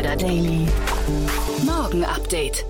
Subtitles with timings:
[0.00, 0.66] Insider Daily.
[1.66, 2.64] Morgen Update.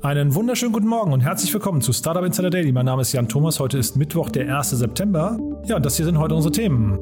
[0.00, 2.72] Einen wunderschönen guten Morgen und herzlich willkommen zu Startup Insider Daily.
[2.72, 3.60] Mein Name ist Jan Thomas.
[3.60, 4.70] Heute ist Mittwoch, der 1.
[4.70, 5.38] September.
[5.66, 6.98] Ja, und das hier sind heute unsere Themen.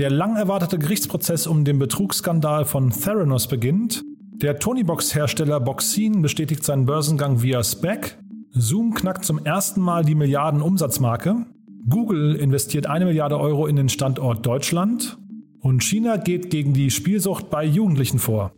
[0.00, 4.02] Der lang erwartete Gerichtsprozess um den Betrugsskandal von Theranos beginnt.
[4.32, 8.18] Der Tonybox-Hersteller Boxin bestätigt seinen Börsengang via SPAC.
[8.50, 11.46] Zoom knackt zum ersten Mal die Milliarden-Umsatzmarke.
[11.88, 15.18] Google investiert eine Milliarde Euro in den Standort Deutschland.
[15.62, 18.52] Und China geht gegen die Spielsucht bei Jugendlichen vor.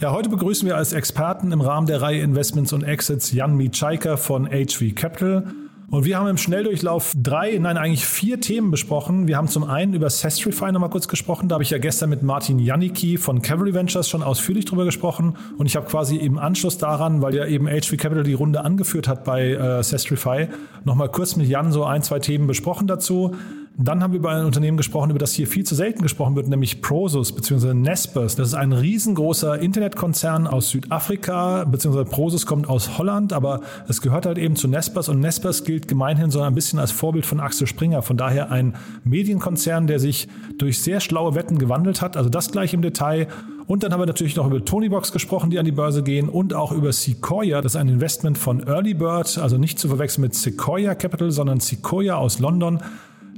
[0.00, 4.16] Ja, heute begrüßen wir als Experten im Rahmen der Reihe Investments und Exits Jan Mitschaika
[4.16, 5.46] von HV Capital
[5.90, 9.28] und wir haben im Schnelldurchlauf drei, nein, eigentlich vier Themen besprochen.
[9.28, 11.48] Wir haben zum einen über Sestrify nochmal kurz gesprochen.
[11.48, 15.36] Da habe ich ja gestern mit Martin Janicki von Cavalry Ventures schon ausführlich drüber gesprochen.
[15.56, 19.08] Und ich habe quasi im Anschluss daran, weil ja eben HV Capital die Runde angeführt
[19.08, 20.48] hat bei äh, Sestrify,
[20.84, 23.36] nochmal kurz mit Jan so ein, zwei Themen besprochen dazu.
[23.76, 26.46] Dann haben wir über ein Unternehmen gesprochen, über das hier viel zu selten gesprochen wird,
[26.46, 27.74] nämlich Prosus bzw.
[27.74, 28.36] Nespers.
[28.36, 32.04] Das ist ein riesengroßer Internetkonzern aus Südafrika, bzw.
[32.04, 36.30] Prosus kommt aus Holland, aber es gehört halt eben zu Nespers und Nespers gilt gemeinhin
[36.30, 38.02] so ein bisschen als Vorbild von Axel Springer.
[38.02, 42.16] Von daher ein Medienkonzern, der sich durch sehr schlaue Wetten gewandelt hat.
[42.16, 43.26] Also das gleich im Detail.
[43.66, 46.54] Und dann haben wir natürlich noch über Tonybox gesprochen, die an die Börse gehen und
[46.54, 47.60] auch über Sequoia.
[47.60, 51.58] Das ist ein Investment von Early Bird, also nicht zu verwechseln mit Sequoia Capital, sondern
[51.58, 52.78] Sequoia aus London.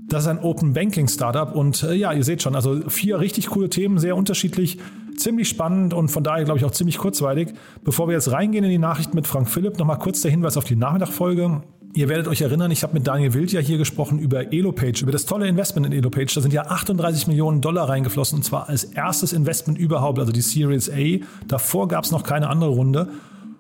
[0.09, 3.49] Das ist ein Open Banking Startup und äh, ja, ihr seht schon, also vier richtig
[3.49, 4.79] coole Themen, sehr unterschiedlich,
[5.17, 7.55] ziemlich spannend und von daher glaube ich auch ziemlich kurzweilig.
[7.83, 10.65] Bevor wir jetzt reingehen in die Nachrichten mit Frank Philipp, nochmal kurz der Hinweis auf
[10.65, 11.63] die Nachmittagfolge.
[11.95, 15.13] Ihr werdet euch erinnern, ich habe mit Daniel Wild ja hier gesprochen über Elopage, über
[15.13, 16.35] das tolle Investment in Elopage.
[16.35, 20.43] Da sind ja 38 Millionen Dollar reingeflossen und zwar als erstes Investment überhaupt, also die
[20.43, 21.25] Series A.
[21.48, 23.09] Davor gab es noch keine andere Runde.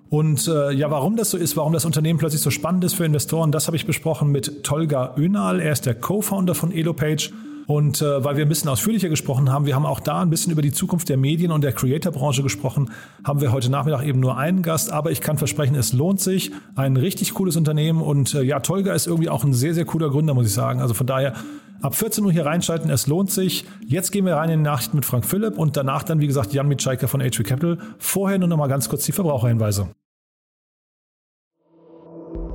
[0.08, 3.04] Und äh, ja, warum das so ist, warum das Unternehmen plötzlich so spannend ist für
[3.04, 5.60] Investoren, das habe ich besprochen mit Tolga Önal.
[5.60, 7.32] Er ist der Co-Founder von Elopage.
[7.66, 10.52] Und äh, weil wir ein bisschen ausführlicher gesprochen haben, wir haben auch da ein bisschen
[10.52, 12.90] über die Zukunft der Medien und der Creator-Branche gesprochen,
[13.24, 16.52] haben wir heute Nachmittag eben nur einen Gast, aber ich kann versprechen, es lohnt sich.
[16.76, 20.10] Ein richtig cooles Unternehmen und äh, ja, Tolga ist irgendwie auch ein sehr, sehr cooler
[20.10, 20.80] Gründer, muss ich sagen.
[20.80, 21.34] Also von daher
[21.82, 23.64] Ab 14 Uhr hier reinschalten, es lohnt sich.
[23.86, 26.52] Jetzt gehen wir rein in die Nachrichten mit Frank Philipp und danach dann, wie gesagt,
[26.52, 27.78] Jan Mitschaiker von HV Capital.
[27.98, 29.88] Vorher nur noch mal ganz kurz die Verbraucherhinweise.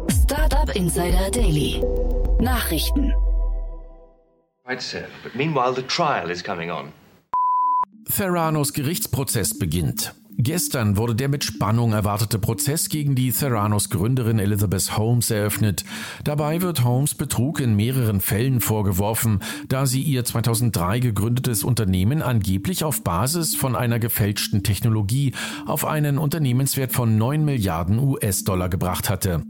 [0.10, 1.84] Startup Insider Daily.
[2.40, 3.14] Nachrichten.
[4.72, 5.04] Right, sir.
[5.22, 6.94] But meanwhile, the trial is coming on.
[8.06, 10.16] Theranos Gerichtsprozess beginnt.
[10.38, 15.84] Gestern wurde der mit Spannung erwartete Prozess gegen die Theranos Gründerin Elizabeth Holmes eröffnet.
[16.24, 22.86] Dabei wird Holmes Betrug in mehreren Fällen vorgeworfen, da sie ihr 2003 gegründetes Unternehmen angeblich
[22.86, 25.34] auf Basis von einer gefälschten Technologie
[25.66, 29.44] auf einen Unternehmenswert von 9 Milliarden US-Dollar gebracht hatte.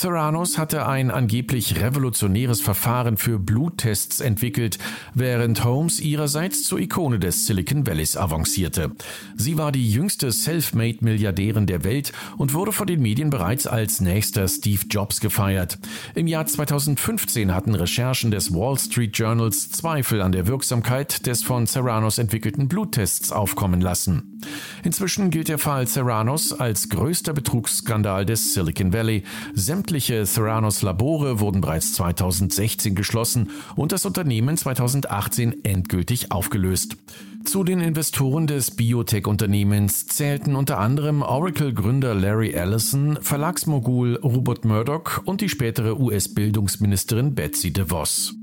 [0.00, 4.78] Theranos hatte ein angeblich revolutionäres Verfahren für Bluttests entwickelt,
[5.14, 8.92] während Holmes ihrerseits zur Ikone des Silicon Valleys avancierte.
[9.36, 14.46] Sie war die jüngste Selfmade-Milliardärin der Welt und wurde von den Medien bereits als nächster
[14.46, 15.78] Steve Jobs gefeiert.
[16.14, 21.66] Im Jahr 2015 hatten Recherchen des Wall Street Journals Zweifel an der Wirksamkeit des von
[21.66, 24.40] Theranos entwickelten Bluttests aufkommen lassen.
[24.84, 29.24] Inzwischen gilt der Fall Theranos als größter Betrugsskandal des Silicon Valley.
[29.88, 36.98] Sämtliche Theranos Labore wurden bereits 2016 geschlossen und das Unternehmen 2018 endgültig aufgelöst.
[37.46, 45.40] Zu den Investoren des Biotech-Unternehmens zählten unter anderem Oracle-Gründer Larry Ellison, Verlagsmogul Rupert Murdoch und
[45.40, 48.34] die spätere US-Bildungsministerin Betsy DeVos.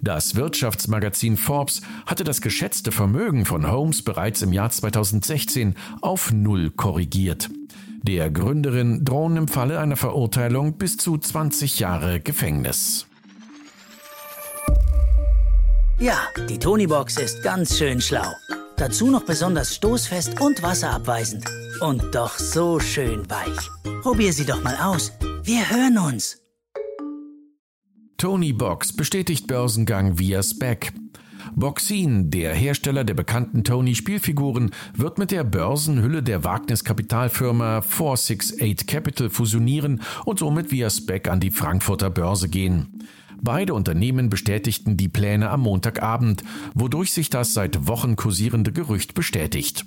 [0.00, 6.70] Das Wirtschaftsmagazin Forbes hatte das geschätzte Vermögen von Holmes bereits im Jahr 2016 auf Null
[6.70, 7.50] korrigiert.
[8.06, 13.06] Der Gründerin drohen im Falle einer Verurteilung bis zu 20 Jahre Gefängnis.
[15.98, 16.16] Ja,
[16.48, 18.26] die Tonybox ist ganz schön schlau.
[18.76, 21.46] Dazu noch besonders stoßfest und wasserabweisend.
[21.80, 23.70] Und doch so schön weich.
[24.02, 25.12] Probier sie doch mal aus.
[25.42, 26.40] Wir hören uns.
[28.18, 30.92] Tony Box bestätigt Börsengang via SPAC.
[31.58, 40.02] Boxin, der Hersteller der bekannten Tony-Spielfiguren, wird mit der Börsenhülle der Wagniskapitalfirma 468 Capital fusionieren
[40.26, 43.08] und somit via SPAC an die Frankfurter Börse gehen.
[43.40, 46.44] Beide Unternehmen bestätigten die Pläne am Montagabend,
[46.74, 49.86] wodurch sich das seit Wochen kursierende Gerücht bestätigt.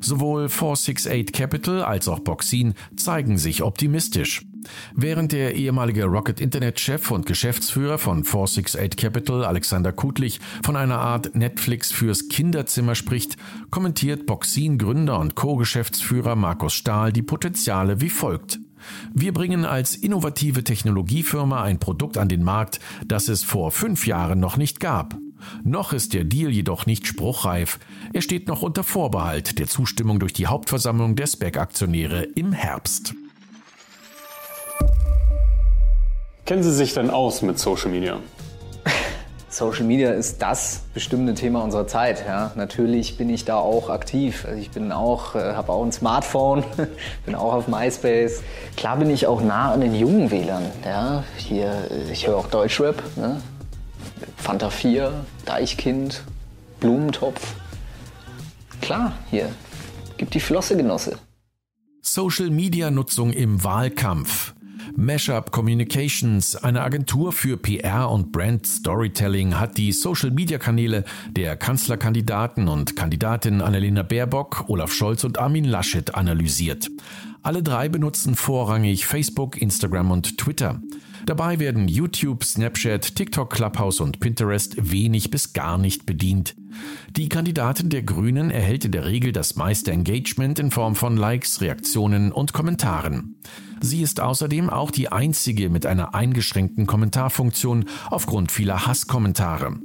[0.00, 4.47] Sowohl 468 Capital als auch Boxin zeigen sich optimistisch.
[4.94, 11.34] Während der ehemalige Rocket Internet-Chef und Geschäftsführer von 468 Capital, Alexander Kutlich, von einer Art
[11.34, 13.36] Netflix fürs Kinderzimmer spricht,
[13.70, 18.58] kommentiert Boxin-Gründer und Co-Geschäftsführer Markus Stahl die Potenziale wie folgt.
[19.12, 24.40] Wir bringen als innovative Technologiefirma ein Produkt an den Markt, das es vor fünf Jahren
[24.40, 25.16] noch nicht gab.
[25.62, 27.78] Noch ist der Deal jedoch nicht spruchreif.
[28.12, 33.14] Er steht noch unter Vorbehalt der Zustimmung durch die Hauptversammlung der SPAC-Aktionäre im Herbst.
[36.44, 38.20] Kennen Sie sich denn aus mit Social Media?
[39.50, 42.24] Social Media ist das bestimmte Thema unserer Zeit.
[42.26, 42.52] Ja.
[42.54, 44.46] Natürlich bin ich da auch aktiv.
[44.46, 46.64] Also ich bin auch, äh, habe auch ein Smartphone,
[47.26, 48.42] bin auch auf MySpace.
[48.76, 50.64] Klar bin ich auch nah an den jungen Wählern.
[50.86, 51.22] Ja.
[51.36, 53.02] Hier, äh, ich höre auch Deutschrap.
[53.16, 53.42] Ne?
[54.38, 55.12] Fanta 4,
[55.44, 56.22] Deichkind,
[56.80, 57.54] Blumentopf.
[58.80, 59.50] Klar, hier
[60.16, 61.18] gibt die Flosse Genosse.
[62.00, 64.54] Social Media Nutzung im Wahlkampf.
[65.00, 72.96] Mashup Communications, eine Agentur für PR und Brand Storytelling, hat die Social-Media-Kanäle der Kanzlerkandidaten und
[72.96, 76.90] Kandidatin Annalena Baerbock, Olaf Scholz und Armin Laschet analysiert.
[77.42, 80.80] Alle drei benutzen vorrangig Facebook, Instagram und Twitter.
[81.26, 86.56] Dabei werden YouTube, Snapchat, TikTok, Clubhouse und Pinterest wenig bis gar nicht bedient.
[87.16, 91.60] Die Kandidatin der Grünen erhält in der Regel das meiste Engagement in Form von Likes,
[91.60, 93.36] Reaktionen und Kommentaren.
[93.80, 99.78] Sie ist außerdem auch die einzige mit einer eingeschränkten Kommentarfunktion aufgrund vieler Hasskommentare.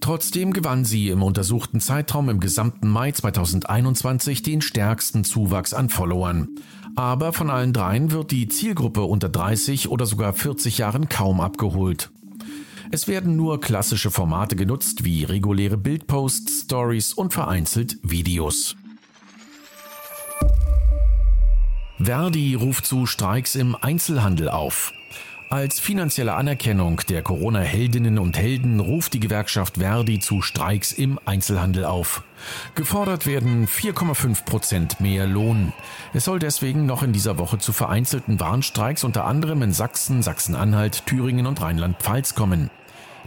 [0.00, 6.48] Trotzdem gewann sie im untersuchten Zeitraum im gesamten Mai 2021 den stärksten Zuwachs an Followern.
[6.96, 12.10] Aber von allen dreien wird die Zielgruppe unter 30 oder sogar 40 Jahren kaum abgeholt.
[12.90, 18.76] Es werden nur klassische Formate genutzt wie reguläre Bildposts, Stories und vereinzelt Videos.
[21.98, 24.92] Verdi ruft zu Streiks im Einzelhandel auf.
[25.48, 31.84] Als finanzielle Anerkennung der Corona-Heldinnen und Helden ruft die Gewerkschaft Verdi zu Streiks im Einzelhandel
[31.84, 32.24] auf.
[32.74, 35.72] Gefordert werden 4,5 Prozent mehr Lohn.
[36.12, 41.06] Es soll deswegen noch in dieser Woche zu vereinzelten Warnstreiks unter anderem in Sachsen, Sachsen-Anhalt,
[41.06, 42.68] Thüringen und Rheinland-Pfalz kommen.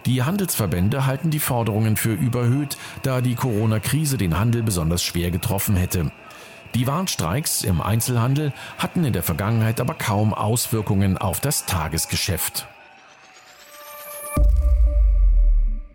[0.06, 5.78] Die Handelsverbände halten die Forderungen für überhöht, da die Corona-Krise den Handel besonders schwer getroffen
[5.78, 6.12] hätte.
[6.76, 12.68] Die Warnstreiks im Einzelhandel hatten in der Vergangenheit aber kaum Auswirkungen auf das Tagesgeschäft.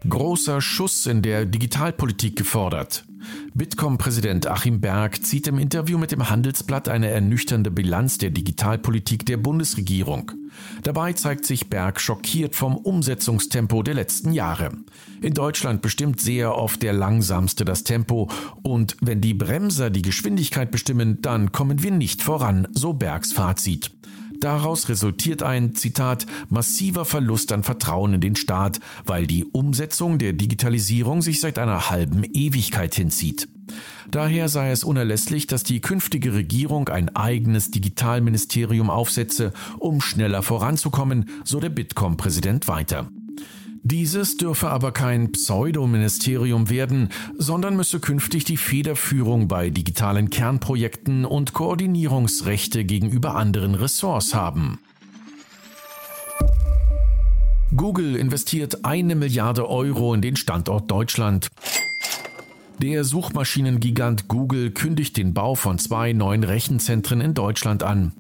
[0.09, 3.05] Großer Schuss in der Digitalpolitik gefordert.
[3.57, 9.37] Bitkom-Präsident Achim Berg zieht im Interview mit dem Handelsblatt eine ernüchternde Bilanz der Digitalpolitik der
[9.37, 10.33] Bundesregierung.
[10.83, 14.73] Dabei zeigt sich Berg schockiert vom Umsetzungstempo der letzten Jahre.
[15.23, 18.29] In Deutschland bestimmt sehr oft der Langsamste das Tempo
[18.65, 23.93] und wenn die Bremser die Geschwindigkeit bestimmen, dann kommen wir nicht voran, so Bergs Fazit.
[24.45, 30.35] Daraus resultiert ein, Zitat, massiver Verlust an Vertrauen in den Staat, weil die Umsetzung der
[30.35, 33.49] Digitalisierung sich seit einer halben Ewigkeit hinzieht.
[34.11, 41.31] Daher sei es unerlässlich, dass die künftige Regierung ein eigenes Digitalministerium aufsetze, um schneller voranzukommen,
[41.43, 43.09] so der Bitkom-Präsident weiter.
[43.87, 51.53] Dieses dürfe aber kein Pseudoministerium werden, sondern müsse künftig die Federführung bei digitalen Kernprojekten und
[51.53, 54.79] Koordinierungsrechte gegenüber anderen Ressorts haben.
[57.77, 61.49] Google investiert eine Milliarde Euro in den Standort Deutschland.
[62.79, 68.13] Der Suchmaschinengigant Google kündigt den Bau von zwei neuen Rechenzentren in Deutschland an.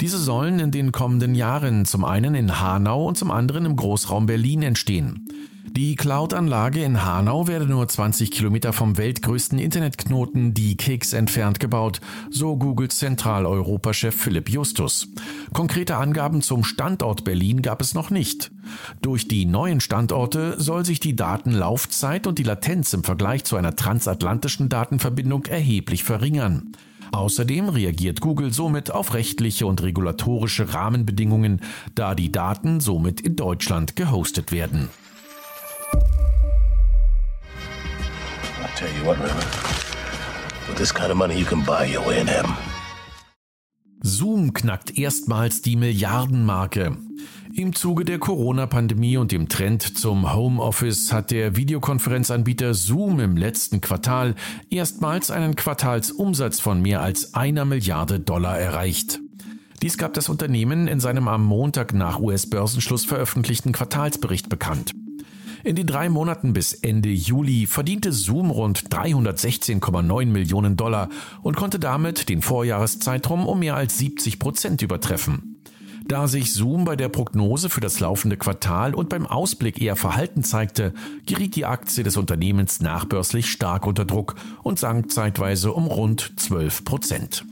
[0.00, 4.24] Diese sollen in den kommenden Jahren zum einen in Hanau und zum anderen im Großraum
[4.24, 5.28] Berlin entstehen.
[5.76, 12.00] Die Cloud-Anlage in Hanau werde nur 20 Kilometer vom weltgrößten Internetknoten, die Keks, entfernt gebaut,
[12.30, 15.08] so Googles Zentraleuropa-Chef Philipp Justus.
[15.52, 18.50] Konkrete Angaben zum Standort Berlin gab es noch nicht.
[19.02, 23.76] Durch die neuen Standorte soll sich die Datenlaufzeit und die Latenz im Vergleich zu einer
[23.76, 26.72] transatlantischen Datenverbindung erheblich verringern.
[27.12, 31.60] Außerdem reagiert Google somit auf rechtliche und regulatorische Rahmenbedingungen,
[31.94, 34.88] da die Daten somit in Deutschland gehostet werden.
[44.02, 46.96] Zoom knackt erstmals die Milliardenmarke.
[47.52, 53.80] Im Zuge der Corona-Pandemie und dem Trend zum Homeoffice hat der Videokonferenzanbieter Zoom im letzten
[53.80, 54.36] Quartal
[54.70, 59.20] erstmals einen Quartalsumsatz von mehr als einer Milliarde Dollar erreicht.
[59.82, 64.92] Dies gab das Unternehmen in seinem am Montag nach US-Börsenschluss veröffentlichten Quartalsbericht bekannt.
[65.64, 71.08] In den drei Monaten bis Ende Juli verdiente Zoom rund 316,9 Millionen Dollar
[71.42, 75.49] und konnte damit den Vorjahreszeitraum um mehr als 70 Prozent übertreffen.
[76.10, 80.42] Da sich Zoom bei der Prognose für das laufende Quartal und beim Ausblick eher verhalten
[80.42, 80.92] zeigte,
[81.24, 86.84] geriet die Aktie des Unternehmens nachbörslich stark unter Druck und sank zeitweise um rund 12
[86.84, 87.44] Prozent.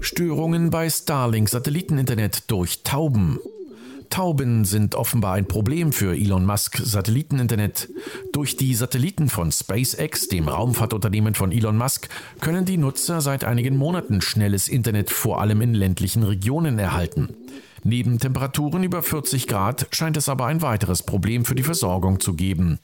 [0.00, 3.38] Störungen bei Starlink Satelliteninternet durch Tauben.
[4.08, 7.88] Tauben sind offenbar ein Problem für Elon Musk Satelliteninternet.
[8.32, 12.08] Durch die Satelliten von SpaceX, dem Raumfahrtunternehmen von Elon Musk,
[12.40, 17.34] können die Nutzer seit einigen Monaten schnelles Internet vor allem in ländlichen Regionen erhalten.
[17.84, 22.34] Neben Temperaturen über 40 Grad scheint es aber ein weiteres Problem für die Versorgung zu
[22.34, 22.80] geben.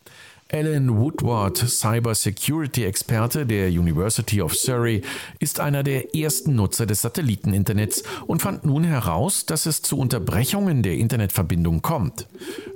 [0.53, 5.01] Alan Woodward, Cyber-Security-Experte der University of Surrey,
[5.39, 10.83] ist einer der ersten Nutzer des Satelliteninternets und fand nun heraus, dass es zu Unterbrechungen
[10.83, 12.29] der Internetverbindung kommt.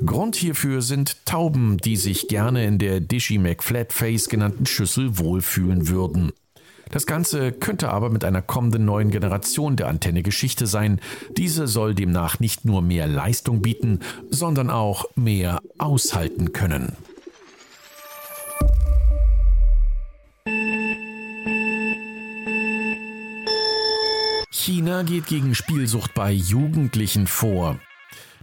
[0.05, 6.33] Grund hierfür sind Tauben, die sich gerne in der Dishy McFlatface genannten Schüssel wohlfühlen würden.
[6.91, 11.01] Das Ganze könnte aber mit einer kommenden neuen Generation der Antenne Geschichte sein.
[11.37, 16.97] Diese soll demnach nicht nur mehr Leistung bieten, sondern auch mehr aushalten können.
[24.99, 27.79] China geht gegen Spielsucht bei Jugendlichen vor.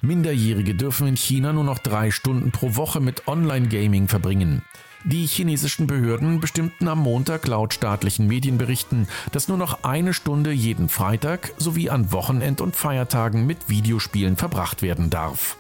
[0.02, 4.62] Minderjährige dürfen in China nur noch drei Stunden pro Woche mit Online-Gaming verbringen.
[5.04, 10.88] Die chinesischen Behörden bestimmten am Montag laut staatlichen Medienberichten, dass nur noch eine Stunde jeden
[10.88, 15.58] Freitag sowie an Wochenend- und Feiertagen mit Videospielen verbracht werden darf.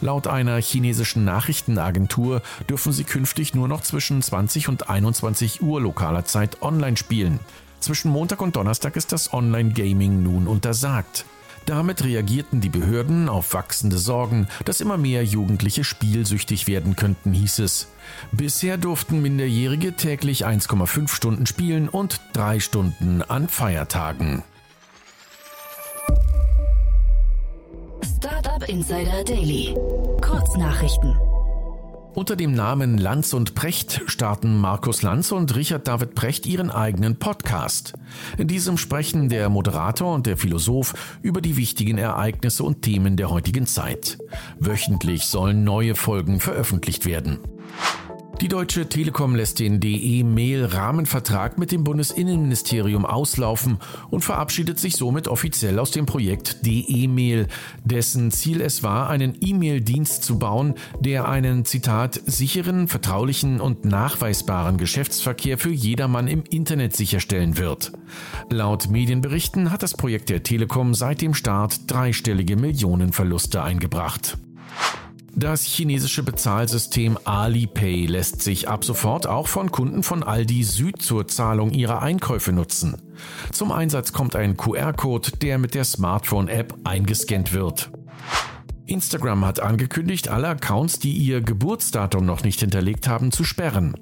[0.00, 6.24] Laut einer chinesischen Nachrichtenagentur dürfen sie künftig nur noch zwischen 20 und 21 Uhr lokaler
[6.26, 7.40] Zeit online spielen.
[7.80, 11.24] Zwischen Montag und Donnerstag ist das Online-Gaming nun untersagt.
[11.68, 17.58] Damit reagierten die Behörden auf wachsende Sorgen, dass immer mehr Jugendliche spielsüchtig werden könnten, hieß
[17.58, 17.88] es.
[18.32, 24.42] Bisher durften Minderjährige täglich 1,5 Stunden spielen und 3 Stunden an Feiertagen.
[28.16, 29.74] Startup Insider Daily.
[30.22, 31.14] Kurznachrichten.
[32.18, 37.16] Unter dem Namen Lanz und Precht starten Markus Lanz und Richard David Precht ihren eigenen
[37.16, 37.92] Podcast.
[38.38, 43.30] In diesem sprechen der Moderator und der Philosoph über die wichtigen Ereignisse und Themen der
[43.30, 44.18] heutigen Zeit.
[44.58, 47.38] Wöchentlich sollen neue Folgen veröffentlicht werden.
[48.40, 53.78] Die Deutsche Telekom lässt den DE-Mail-Rahmenvertrag mit dem Bundesinnenministerium auslaufen
[54.10, 57.48] und verabschiedet sich somit offiziell aus dem Projekt DE-Mail,
[57.84, 64.76] dessen Ziel es war, einen E-Mail-Dienst zu bauen, der einen, Zitat, sicheren, vertraulichen und nachweisbaren
[64.76, 67.90] Geschäftsverkehr für jedermann im Internet sicherstellen wird.
[68.50, 74.38] Laut Medienberichten hat das Projekt der Telekom seit dem Start dreistellige Millionenverluste eingebracht.
[75.38, 81.28] Das chinesische Bezahlsystem Alipay lässt sich ab sofort auch von Kunden von Aldi Süd zur
[81.28, 83.00] Zahlung ihrer Einkäufe nutzen.
[83.52, 87.92] Zum Einsatz kommt ein QR-Code, der mit der Smartphone-App eingescannt wird.
[88.86, 93.94] Instagram hat angekündigt, alle Accounts, die ihr Geburtsdatum noch nicht hinterlegt haben, zu sperren.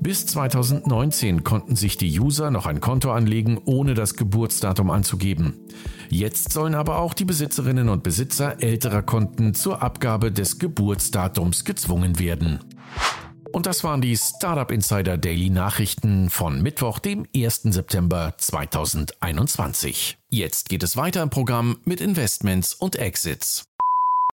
[0.00, 5.60] Bis 2019 konnten sich die User noch ein Konto anlegen, ohne das Geburtsdatum anzugeben.
[6.08, 12.18] Jetzt sollen aber auch die Besitzerinnen und Besitzer älterer Konten zur Abgabe des Geburtsdatums gezwungen
[12.18, 12.60] werden.
[13.52, 17.62] Und das waren die Startup Insider Daily Nachrichten von Mittwoch, dem 1.
[17.64, 20.16] September 2021.
[20.30, 23.64] Jetzt geht es weiter im Programm mit Investments und Exits.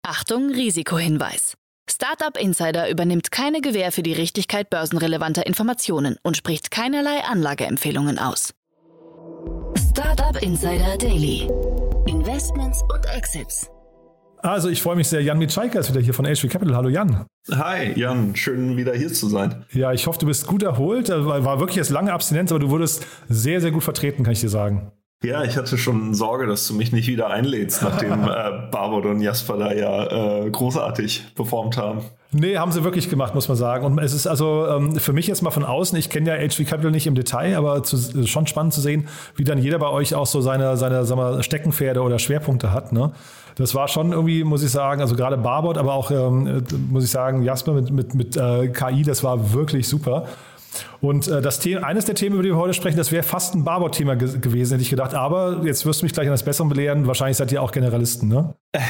[0.03, 1.57] Achtung, Risikohinweis.
[1.91, 8.55] Startup Insider übernimmt keine Gewähr für die Richtigkeit börsenrelevanter Informationen und spricht keinerlei Anlageempfehlungen aus.
[9.91, 11.49] Startup Insider Daily.
[12.07, 13.69] Investments und Exits.
[14.39, 15.23] Also ich freue mich sehr.
[15.23, 16.75] Jan Mitschaiker ist wieder hier von HV Capital.
[16.75, 17.27] Hallo Jan.
[17.51, 19.65] Hi Jan, schön wieder hier zu sein.
[19.73, 21.11] Ja, ich hoffe, du bist gut erholt.
[21.11, 24.49] War wirklich jetzt lange Abstinenz, aber du wurdest sehr, sehr gut vertreten, kann ich dir
[24.49, 24.93] sagen.
[25.23, 29.21] Ja, ich hatte schon Sorge, dass du mich nicht wieder einlädst, nachdem äh, Barbot und
[29.21, 32.03] Jasper da ja äh, großartig performt haben.
[32.35, 33.85] Nee, haben sie wirklich gemacht, muss man sagen.
[33.85, 36.67] Und es ist also ähm, für mich jetzt mal von außen, ich kenne ja HV
[36.67, 40.15] Capital nicht im Detail, aber zu, schon spannend zu sehen, wie dann jeder bei euch
[40.15, 42.93] auch so seine, seine sag mal, Steckenpferde oder Schwerpunkte hat.
[42.93, 43.13] Ne?
[43.57, 47.11] Das war schon irgendwie, muss ich sagen, also gerade Barbot, aber auch, ähm, muss ich
[47.11, 50.27] sagen, Jasper mit, mit, mit äh, KI, das war wirklich super.
[51.01, 53.55] Und äh, das Thema, eines der Themen, über die wir heute sprechen, das wäre fast
[53.55, 55.15] ein Barbot-Thema ge gewesen, hätte ich gedacht.
[55.15, 57.07] Aber jetzt wirst du mich gleich an das Bessere belehren.
[57.07, 58.55] Wahrscheinlich seid ihr auch Generalisten, ne?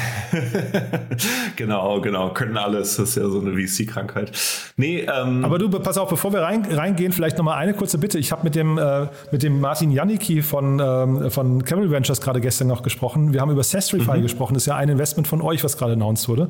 [1.56, 2.32] genau, genau.
[2.32, 2.96] Können alles.
[2.96, 4.32] Das ist ja so eine VC-Krankheit.
[4.76, 8.18] Nee, ähm Aber du, pass auf, bevor wir rein, reingehen, vielleicht nochmal eine kurze Bitte.
[8.18, 12.40] Ich habe mit dem, äh, mit dem Martin Janicki von, ähm, von Capital Ventures gerade
[12.40, 13.32] gestern noch gesprochen.
[13.32, 14.22] Wir haben über Sestrify mhm.
[14.22, 14.54] gesprochen.
[14.54, 16.48] Das ist ja ein Investment von euch, was gerade announced wurde.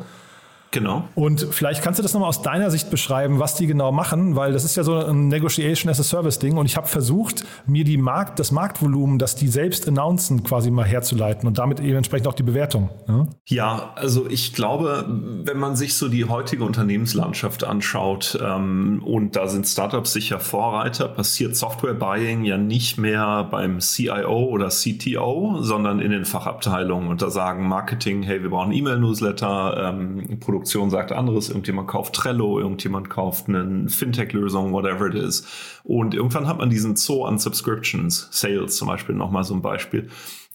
[0.73, 1.07] Genau.
[1.15, 4.53] Und vielleicht kannst du das nochmal aus deiner Sicht beschreiben, was die genau machen, weil
[4.53, 7.85] das ist ja so ein Negotiation as a Service Ding und ich habe versucht, mir
[7.85, 12.27] die Markt, das Marktvolumen, das die selbst announcen, quasi mal herzuleiten und damit eben entsprechend
[12.27, 12.89] auch die Bewertung.
[13.07, 15.05] Ja, ja also ich glaube,
[15.45, 21.07] wenn man sich so die heutige Unternehmenslandschaft anschaut ähm, und da sind Startups sicher Vorreiter,
[21.07, 27.21] passiert Software Buying ja nicht mehr beim CIO oder CTO, sondern in den Fachabteilungen und
[27.21, 33.11] da sagen Marketing, hey, wir brauchen E-Mail-Newsletter, ähm, Produktion sagt anderes, irgendjemand kauft Trello, irgendjemand
[33.11, 35.45] kauft eine Fintech-Lösung, whatever it is.
[35.83, 40.09] Und irgendwann hat man diesen Zoo an Subscriptions, Sales zum Beispiel nochmal so ein Beispiel.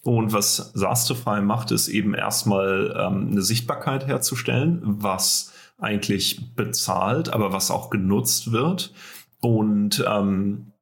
[0.04, 7.52] Und was Sastify macht, ist eben erstmal ähm, eine Sichtbarkeit herzustellen, was eigentlich bezahlt, aber
[7.52, 8.94] was auch genutzt wird.
[9.40, 10.72] Und ähm,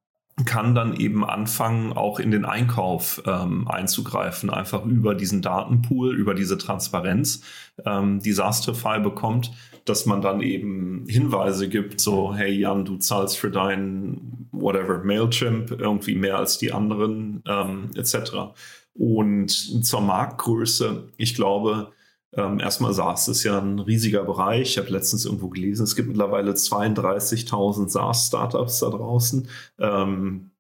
[0.45, 6.35] kann dann eben anfangen, auch in den Einkauf ähm, einzugreifen, einfach über diesen Datenpool, über
[6.35, 7.41] diese Transparenz,
[7.87, 9.53] ähm, die Sastrify bekommt,
[9.87, 15.71] dass man dann eben Hinweise gibt, so, hey Jan, du zahlst für dein whatever Mailchimp
[15.71, 18.55] irgendwie mehr als die anderen, ähm, etc.
[18.93, 21.93] Und zur Marktgröße, ich glaube,
[22.35, 24.71] ähm, erstmal SaaS ist ja ein riesiger Bereich.
[24.71, 29.49] Ich habe letztens irgendwo gelesen, es gibt mittlerweile 32.000 SaaS-Startups da draußen.
[29.79, 30.51] Ähm,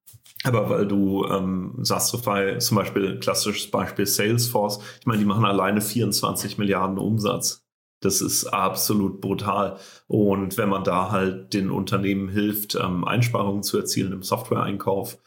[0.44, 5.80] aber weil du ähm, Sastrify, zum Beispiel klassisches Beispiel Salesforce, ich meine, die machen alleine
[5.80, 7.64] 24 Milliarden Umsatz.
[8.00, 9.78] Das ist absolut brutal.
[10.06, 15.18] Und wenn man da halt den Unternehmen hilft, ähm, Einsparungen zu erzielen im Software-Einkauf,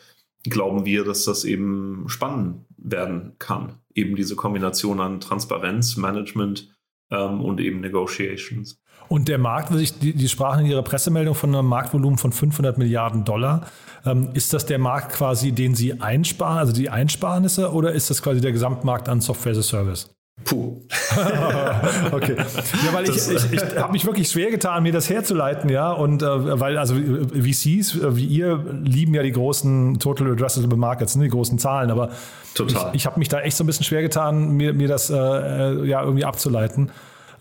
[0.43, 3.73] glauben wir, dass das eben spannend werden kann.
[3.93, 6.73] Eben diese Kombination an Transparenz, Management
[7.11, 8.79] ähm, und eben Negotiations.
[9.09, 13.25] Und der Markt, die, die sprachen in ihrer Pressemeldung von einem Marktvolumen von 500 Milliarden
[13.25, 13.67] Dollar.
[14.05, 18.21] Ähm, ist das der Markt quasi, den Sie einsparen, also die Einsparnisse, oder ist das
[18.21, 20.18] quasi der Gesamtmarkt an Software as a Service?
[20.45, 20.81] Puh.
[22.11, 22.35] okay.
[22.37, 25.91] Ja, weil das, ich, ich, ich habe mich wirklich schwer getan, mir das herzuleiten, ja.
[25.91, 31.15] Und äh, weil, also VCs, äh, wie ihr, lieben ja die großen Total Addressable Markets,
[31.15, 32.09] ne, die großen Zahlen, aber
[32.55, 32.89] Total.
[32.89, 35.15] ich, ich habe mich da echt so ein bisschen schwer getan, mir, mir das äh,
[35.15, 36.91] äh, ja irgendwie abzuleiten.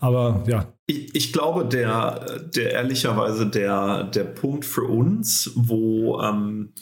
[0.01, 0.65] Aber ja.
[0.85, 6.73] Ich, ich, glaube, der, der ehrlicherweise der, der Punkt für uns, wo ähm,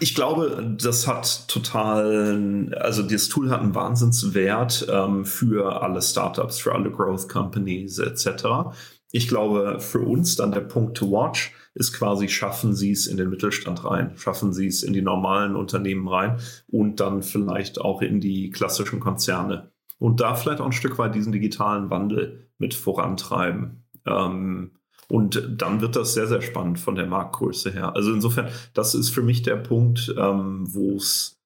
[0.00, 6.58] ich glaube, das hat total, also das Tool hat einen Wahnsinnswert ähm, für alle Startups,
[6.58, 8.70] für alle Growth Companies etc.
[9.10, 13.16] Ich glaube, für uns dann der Punkt to watch ist quasi, schaffen Sie es in
[13.16, 16.38] den Mittelstand rein, schaffen Sie es in die normalen Unternehmen rein
[16.68, 19.70] und dann vielleicht auch in die klassischen Konzerne.
[19.98, 23.84] Und da vielleicht auch ein Stück weit diesen digitalen Wandel mit vorantreiben.
[24.06, 24.77] Ähm,
[25.10, 27.94] und dann wird das sehr, sehr spannend von der Marktgröße her.
[27.96, 31.37] Also insofern, das ist für mich der Punkt, ähm, wo es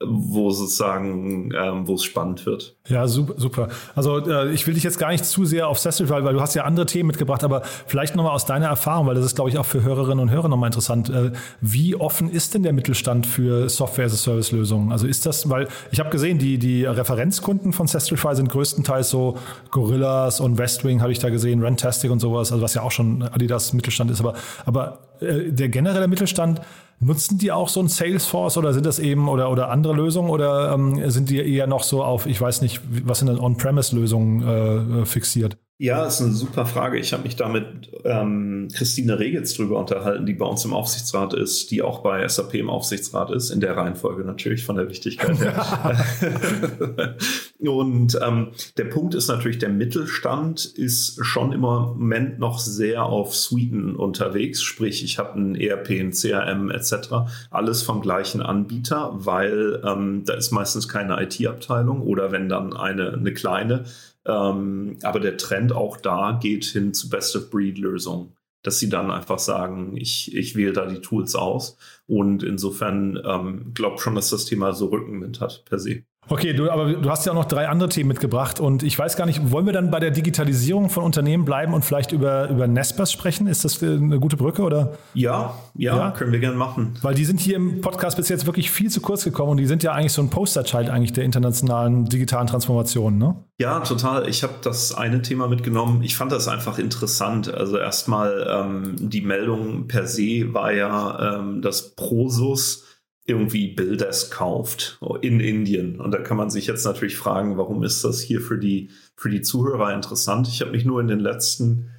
[0.00, 2.76] wo sozusagen, ähm, wo es spannend wird.
[2.86, 3.68] Ja, super.
[3.96, 6.40] Also äh, ich will dich jetzt gar nicht zu sehr auf Sessel, weil, weil du
[6.40, 9.50] hast ja andere Themen mitgebracht, aber vielleicht nochmal aus deiner Erfahrung, weil das ist, glaube
[9.50, 11.10] ich, auch für Hörerinnen und Hörer nochmal interessant.
[11.10, 14.92] Äh, wie offen ist denn der Mittelstand für Software-as-a-Service-Lösungen?
[14.92, 19.36] Also ist das, weil ich habe gesehen, die, die Referenzkunden von Sestrify sind größtenteils so
[19.72, 23.24] Gorillas und Westwing, habe ich da gesehen, Rentastic und sowas, also was ja auch schon
[23.24, 24.34] Adidas Mittelstand ist, aber,
[24.64, 26.60] aber äh, der generelle Mittelstand,
[27.00, 30.72] Nutzen die auch so ein Salesforce oder sind das eben oder, oder andere Lösungen oder
[30.72, 35.06] ähm, sind die eher noch so auf, ich weiß nicht, was sind denn On-Premise-Lösungen äh,
[35.06, 35.58] fixiert?
[35.80, 36.98] Ja, ist eine super Frage.
[36.98, 41.34] Ich habe mich da mit ähm, Christine Regitz drüber unterhalten, die bei uns im Aufsichtsrat
[41.34, 45.38] ist, die auch bei SAP im Aufsichtsrat ist, in der Reihenfolge natürlich von der Wichtigkeit
[45.38, 46.04] her.
[47.60, 53.36] und ähm, der Punkt ist natürlich, der Mittelstand ist schon im Moment noch sehr auf
[53.36, 59.80] Suiten unterwegs, sprich ich habe ein ERP, ein CRM etc., alles vom gleichen Anbieter, weil
[59.86, 63.84] ähm, da ist meistens keine IT-Abteilung oder wenn dann eine, eine kleine,
[64.26, 69.96] ähm, aber der Trend auch da geht hin zu Best-of-Breed-Lösungen, dass sie dann einfach sagen,
[69.96, 71.76] ich, ich wähle da die Tools aus.
[72.06, 76.04] Und insofern ähm, glaube schon, dass das Thema so Rückenwind hat per se.
[76.30, 79.16] Okay, du, aber du hast ja auch noch drei andere Themen mitgebracht und ich weiß
[79.16, 82.66] gar nicht, wollen wir dann bei der Digitalisierung von Unternehmen bleiben und vielleicht über, über
[82.66, 83.46] Nespers sprechen?
[83.46, 84.92] Ist das eine gute Brücke oder?
[85.14, 86.10] Ja, ja, ja?
[86.10, 86.94] können wir gerne machen.
[87.00, 89.66] Weil die sind hier im Podcast bis jetzt wirklich viel zu kurz gekommen und die
[89.66, 93.36] sind ja eigentlich so ein Posterchild eigentlich der internationalen digitalen Transformation, ne?
[93.60, 94.28] Ja, total.
[94.28, 96.02] Ich habe das eine Thema mitgenommen.
[96.02, 97.52] Ich fand das einfach interessant.
[97.52, 102.87] Also erstmal ähm, die Meldung per se war ja, ähm, dass Prosus
[103.28, 106.00] irgendwie Builders kauft in Indien.
[106.00, 109.28] Und da kann man sich jetzt natürlich fragen, warum ist das hier für die, für
[109.28, 110.48] die Zuhörer interessant?
[110.48, 111.90] Ich habe mich nur in den letzten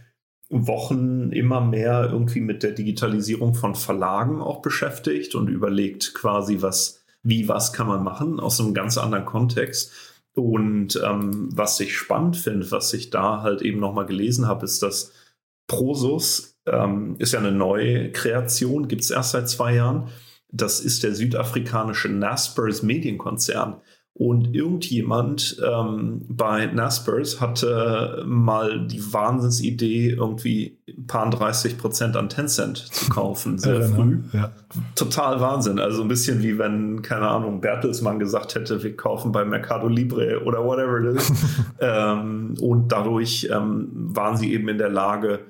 [0.50, 7.04] Wochen immer mehr irgendwie mit der Digitalisierung von Verlagen auch beschäftigt und überlegt quasi, was,
[7.22, 9.92] wie, was kann man machen aus einem ganz anderen Kontext.
[10.34, 14.82] Und ähm, was ich spannend finde, was ich da halt eben nochmal gelesen habe, ist,
[14.82, 15.14] dass
[15.68, 20.10] Prosus ähm, ist ja eine neue Kreation, gibt es erst seit zwei Jahren.
[20.52, 23.82] Das ist der südafrikanische Naspers Medienkonzern.
[24.20, 32.28] Und irgendjemand ähm, bei Naspers hatte mal die Wahnsinnsidee, irgendwie ein paar 30 Prozent an
[32.28, 34.20] Tencent zu kaufen, sehr früh.
[34.34, 34.52] Ja.
[34.96, 35.80] Total Wahnsinn.
[35.80, 40.44] Also ein bisschen wie wenn, keine Ahnung, Bertelsmann gesagt hätte, wir kaufen bei Mercado Libre
[40.44, 41.32] oder whatever it is.
[41.80, 45.46] ähm, und dadurch ähm, waren sie eben in der Lage,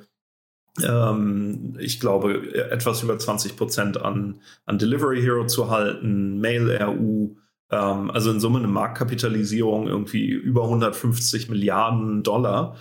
[1.79, 7.35] ich glaube, etwas über 20 Prozent an, an Delivery Hero zu halten, Mail.ru,
[7.71, 12.75] ähm, also in Summe eine Marktkapitalisierung irgendwie über 150 Milliarden Dollar.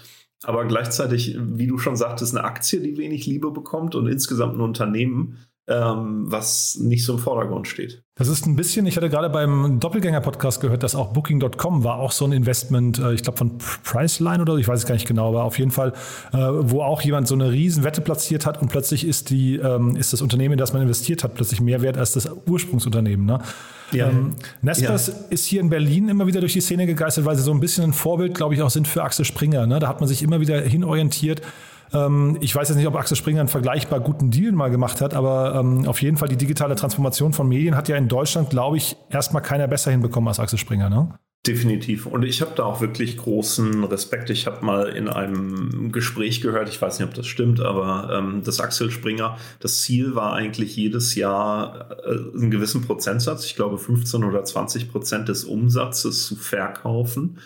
[0.44, 4.60] Aber gleichzeitig, wie du schon sagtest, eine Aktie, die wenig Liebe bekommt und insgesamt ein
[4.60, 8.02] Unternehmen, ähm, was nicht so im Vordergrund steht.
[8.14, 12.10] Das ist ein bisschen, ich hatte gerade beim Doppelgänger-Podcast gehört, dass auch Booking.com war auch
[12.10, 15.06] so ein Investment, äh, ich glaube von Priceline oder so, ich weiß es gar nicht
[15.06, 15.92] genau, aber auf jeden Fall,
[16.32, 19.94] äh, wo auch jemand so eine riesen Wette platziert hat und plötzlich ist die, ähm,
[19.94, 23.26] ist das Unternehmen, in das man investiert hat, plötzlich mehr wert als das Ursprungsunternehmen.
[23.26, 23.38] Ne?
[23.92, 24.08] Ja.
[24.08, 25.14] Ähm, Nespers ja.
[25.28, 27.84] ist hier in Berlin immer wieder durch die Szene gegeistert, weil sie so ein bisschen
[27.84, 29.66] ein Vorbild, glaube ich, auch sind für Axel Springer.
[29.66, 29.78] Ne?
[29.78, 31.42] Da hat man sich immer wieder hinorientiert.
[31.92, 35.14] Ähm, ich weiß jetzt nicht, ob Axel Springer einen vergleichbar guten Deal mal gemacht hat,
[35.14, 38.76] aber ähm, auf jeden Fall die digitale Transformation von Medien hat ja in Deutschland, glaube
[38.76, 40.90] ich, erstmal keiner besser hinbekommen als Axel Springer.
[40.90, 41.18] Ne?
[41.46, 42.04] Definitiv.
[42.04, 44.28] Und ich habe da auch wirklich großen Respekt.
[44.28, 48.42] Ich habe mal in einem Gespräch gehört, ich weiß nicht, ob das stimmt, aber ähm,
[48.44, 53.78] das Axel Springer, das Ziel war eigentlich jedes Jahr äh, einen gewissen Prozentsatz, ich glaube
[53.78, 57.38] 15 oder 20 Prozent des Umsatzes zu verkaufen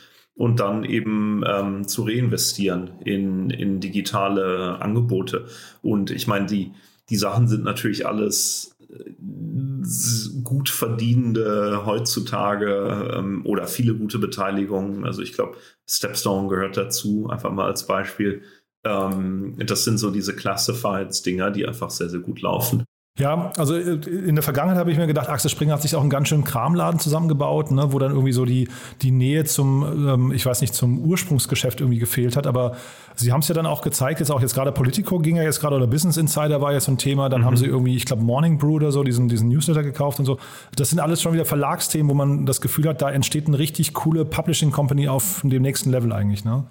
[0.42, 5.46] und dann eben ähm, zu reinvestieren in, in digitale Angebote.
[5.83, 6.72] Und ich meine, die,
[7.11, 15.05] die Sachen sind natürlich alles äh, gut verdienende heutzutage ähm, oder viele gute Beteiligungen.
[15.05, 18.42] Also ich glaube, Stepstone gehört dazu, einfach mal als Beispiel.
[18.83, 22.83] Ähm, das sind so diese Classifieds-Dinger, die einfach sehr, sehr gut laufen.
[23.18, 26.01] Ja, also äh, in der Vergangenheit habe ich mir gedacht, Axel Springer hat sich auch
[26.01, 28.68] einen ganz schönen Kramladen zusammengebaut, ne, wo dann irgendwie so die,
[29.03, 32.46] die Nähe zum, ähm, ich weiß nicht, zum Ursprungsgeschäft irgendwie gefehlt hat.
[32.46, 32.75] Aber
[33.14, 35.61] sie haben es ja dann auch gezeigt, jetzt auch jetzt gerade Politico ging ja jetzt
[35.61, 37.29] gerade oder Business Insider war jetzt so ein Thema.
[37.29, 37.44] Dann mhm.
[37.44, 40.38] haben sie irgendwie, ich glaube, Morning Brew oder so, diesen, diesen Newsletter gekauft und so.
[40.75, 43.92] Das sind alles schon wieder Verlagsthemen, wo man das Gefühl hat, da entsteht eine richtig
[43.92, 46.46] coole Publishing Company auf dem nächsten Level eigentlich.
[46.46, 46.64] Ne?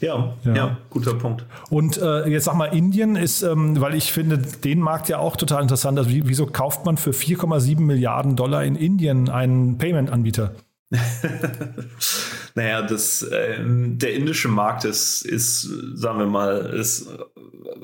[0.00, 1.44] Ja, ja, ja, guter Punkt.
[1.68, 5.36] Und äh, jetzt sag mal, Indien ist, ähm, weil ich finde den Markt ja auch
[5.36, 5.98] total interessant.
[5.98, 10.54] Also wie, wieso kauft man für 4,7 Milliarden Dollar in Indien einen Payment-Anbieter?
[12.54, 15.62] naja, das, ähm, der indische Markt ist, ist,
[15.94, 17.08] sagen wir mal, ist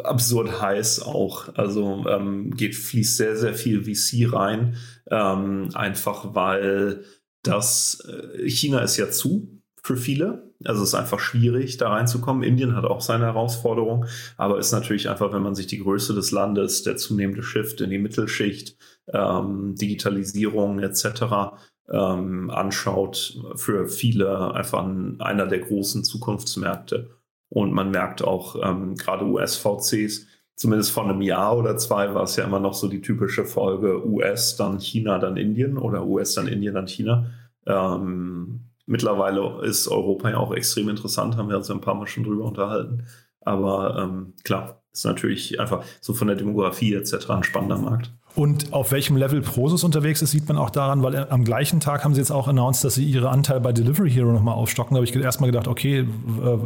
[0.02, 1.54] absurd heiß auch.
[1.54, 4.76] Also ähm, geht, fließt sehr, sehr viel VC rein.
[5.10, 7.04] Ähm, einfach weil
[7.42, 10.45] das äh, China ist ja zu für viele.
[10.64, 12.42] Also es ist einfach schwierig, da reinzukommen.
[12.42, 16.30] Indien hat auch seine Herausforderung, aber ist natürlich einfach, wenn man sich die Größe des
[16.30, 18.76] Landes, der zunehmende Shift in die Mittelschicht,
[19.12, 21.56] ähm, Digitalisierung etc.
[21.90, 27.10] Ähm, anschaut, für viele einfach ein, einer der großen Zukunftsmärkte.
[27.48, 32.36] Und man merkt auch ähm, gerade US-VCs, zumindest vor einem Jahr oder zwei war es
[32.36, 36.48] ja immer noch so die typische Folge US, dann China, dann Indien oder US, dann
[36.48, 37.30] Indien, dann China.
[37.66, 42.24] Ähm, Mittlerweile ist Europa ja auch extrem interessant, haben wir uns ein paar Mal schon
[42.24, 43.04] drüber unterhalten.
[43.40, 47.30] Aber ähm, klar, ist natürlich einfach so von der Demografie etc.
[47.30, 48.12] ein spannender Markt.
[48.34, 52.04] Und auf welchem Level Prosus unterwegs ist, sieht man auch daran, weil am gleichen Tag
[52.04, 54.94] haben sie jetzt auch announced, dass sie ihre Anteile bei Delivery Hero nochmal aufstocken.
[54.94, 56.58] Da habe ich erstmal gedacht, okay, äh,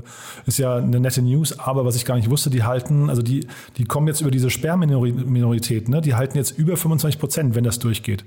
[0.47, 3.47] ist ja eine nette News, aber was ich gar nicht wusste, die halten, also die,
[3.77, 6.01] die kommen jetzt über diese Sperrminorität, ne?
[6.01, 8.25] die halten jetzt über 25 Prozent, wenn das durchgeht.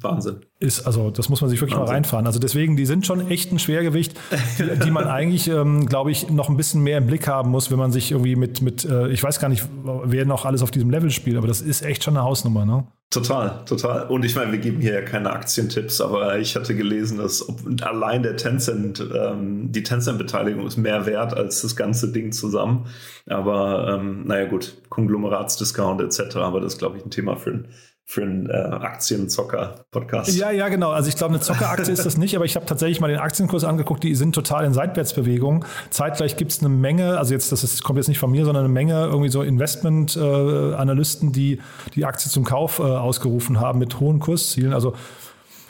[0.00, 0.40] Wahnsinn.
[0.60, 1.86] Ist, also das muss man sich wirklich Wahnsinn.
[1.86, 2.26] mal reinfahren.
[2.26, 4.14] Also deswegen, die sind schon echt ein Schwergewicht,
[4.58, 7.70] die, die man eigentlich, ähm, glaube ich, noch ein bisschen mehr im Blick haben muss,
[7.70, 9.64] wenn man sich irgendwie mit, mit äh, ich weiß gar nicht,
[10.04, 12.86] wer noch alles auf diesem Level spielt, aber das ist echt schon eine Hausnummer, ne?
[13.10, 14.06] Total, total.
[14.08, 17.46] Und ich meine, wir geben hier ja keine Aktientipps, aber ich hatte gelesen, dass
[17.80, 22.84] allein der Tencent, ähm, die Tencent-Beteiligung ist mehr wert als das ganze Ding zusammen.
[23.26, 26.36] Aber ähm, naja gut, Konglomeratsdiscount etc.
[26.36, 27.68] Aber das ist, glaube ich, ein Thema für ein
[28.10, 30.34] für einen äh, Aktienzocker-Podcast.
[30.34, 30.92] Ja, ja, genau.
[30.92, 33.64] Also ich glaube, eine Zockeraktie ist das nicht, aber ich habe tatsächlich mal den Aktienkurs
[33.64, 35.66] angeguckt, die sind total in Seitwärtsbewegung.
[35.90, 38.64] Zeitgleich gibt es eine Menge, also jetzt, das ist, kommt jetzt nicht von mir, sondern
[38.64, 41.60] eine Menge irgendwie so Investment-Analysten, äh, die
[41.94, 44.72] die Aktie zum Kauf äh, ausgerufen haben mit hohen Kurszielen.
[44.72, 44.94] Also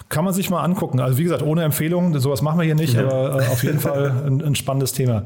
[0.08, 1.00] kann man sich mal angucken.
[1.00, 3.02] Also wie gesagt, ohne Empfehlung, sowas machen wir hier nicht, ja.
[3.02, 5.24] aber äh, auf jeden Fall ein, ein spannendes Thema.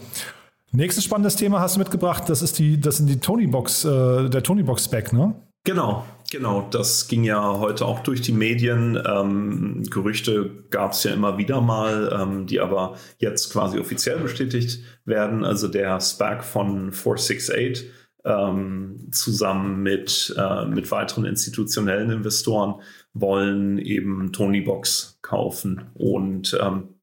[0.71, 4.31] Nächstes spannendes Thema hast du mitgebracht, das ist die, das sind die Tony Box, äh,
[4.31, 5.35] der Tony Box Spec, ne?
[5.65, 8.99] Genau, Genau, das ging ja heute auch durch die Medien.
[9.07, 14.83] Ähm, Gerüchte gab es ja immer wieder mal, ähm, die aber jetzt quasi offiziell bestätigt
[15.05, 15.45] werden.
[15.45, 17.91] Also der SPAC von 468
[18.25, 22.81] ähm, zusammen mit, äh, mit weiteren institutionellen Investoren
[23.13, 25.91] wollen eben Tony Box kaufen.
[25.93, 26.95] Und ähm,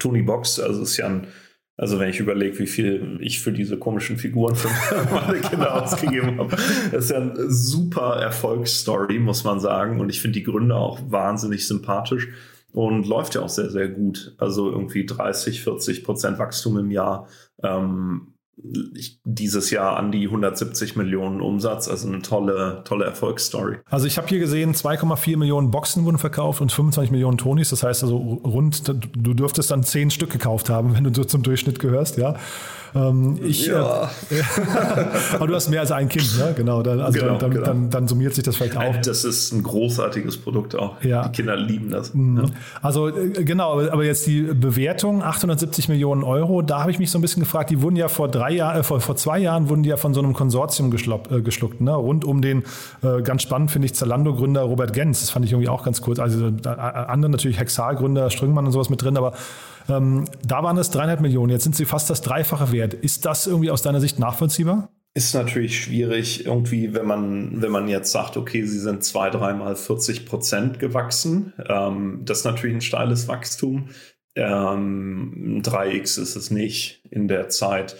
[0.00, 1.28] Tony Box, also ist ja ein
[1.76, 4.68] also wenn ich überlege, wie viel ich für diese komischen Figuren für
[5.10, 6.56] meine Kinder ausgegeben habe,
[6.92, 10.00] das ist ja eine super Erfolgsstory, muss man sagen.
[10.00, 12.28] Und ich finde die Gründe auch wahnsinnig sympathisch
[12.72, 14.34] und läuft ja auch sehr, sehr gut.
[14.38, 17.28] Also irgendwie 30, 40 Prozent Wachstum im Jahr.
[17.62, 18.33] Ähm,
[18.94, 23.78] ich, dieses Jahr an die 170 Millionen Umsatz, also eine tolle, tolle Erfolgsstory.
[23.86, 27.70] Also ich habe hier gesehen, 2,4 Millionen Boxen wurden verkauft und 25 Millionen Tonis.
[27.70, 31.78] Das heißt also rund, du dürftest dann 10 Stück gekauft haben, wenn du zum Durchschnitt
[31.78, 32.36] gehörst, ja.
[32.94, 34.10] Ähm, ich, ja.
[34.30, 34.42] Äh,
[35.34, 36.54] aber du hast mehr als ein Kind, ne?
[36.56, 36.82] Genau.
[36.82, 37.66] Dann, also genau, dann, genau.
[37.66, 39.00] Dann, dann, summiert sich das vielleicht auf.
[39.00, 41.02] Das ist ein großartiges Produkt auch.
[41.02, 41.26] Ja.
[41.26, 42.14] Die Kinder lieben das.
[42.14, 42.36] Mhm.
[42.36, 42.44] Ja.
[42.82, 47.18] Also äh, genau, aber jetzt die Bewertung 870 Millionen Euro, da habe ich mich so
[47.18, 49.82] ein bisschen gefragt, die wurden ja vor drei Jahren, äh, vor, vor zwei Jahren wurden
[49.82, 51.92] die ja von so einem Konsortium geschluckt, äh, geschluckt ne?
[51.92, 52.62] rund um den
[53.02, 55.20] äh, ganz spannend finde ich Zalando-Gründer Robert Gens.
[55.20, 56.20] Das fand ich irgendwie auch ganz cool.
[56.20, 59.32] Also äh, andere natürlich Hexal-Gründer, Strüngmann und sowas mit drin, aber
[59.88, 62.94] ähm, da waren es dreieinhalb Millionen, jetzt sind sie fast das Dreifache wert.
[62.94, 64.90] Ist das irgendwie aus deiner Sicht nachvollziehbar?
[65.16, 69.76] Ist natürlich schwierig, irgendwie, wenn man, wenn man jetzt sagt, okay, sie sind zwei, dreimal
[69.76, 71.52] 40 Prozent gewachsen.
[71.68, 73.90] Ähm, das ist natürlich ein steiles Wachstum.
[74.34, 77.96] Ähm, 3x ist es nicht in der Zeit.